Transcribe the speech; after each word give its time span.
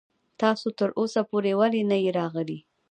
تاسو 0.41 0.67
تر 0.79 0.89
اوسه 0.99 1.21
پورې 1.29 1.51
ولې 1.59 1.81
نه 1.89 1.97
يې 2.03 2.11
راغلی. 2.19 2.59